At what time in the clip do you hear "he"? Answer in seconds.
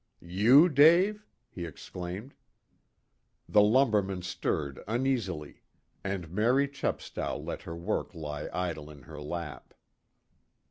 1.47-1.63